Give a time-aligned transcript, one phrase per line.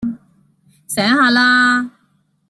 [0.87, 1.91] 醒下啦